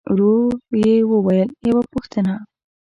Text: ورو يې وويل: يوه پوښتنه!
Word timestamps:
ورو 0.11 0.35
يې 0.83 0.95
وويل: 1.11 1.49
يوه 1.69 1.83
پوښتنه! 1.93 2.33